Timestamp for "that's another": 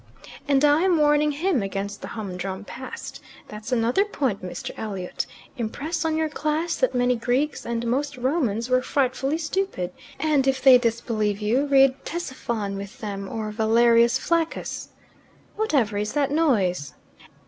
3.49-4.03